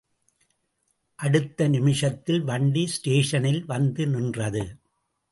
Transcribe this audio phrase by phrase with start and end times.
[1.19, 4.63] அடுத்த நிமிஷத்தில் வண்டி ஸ்டேஷனில் வந்து நின்றது.